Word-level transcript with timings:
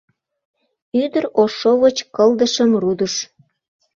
Ӱдыр 1.03 1.25
ош 1.41 1.51
шовыч 1.59 1.97
кылдышым 2.15 2.71
рудыш. 2.81 3.13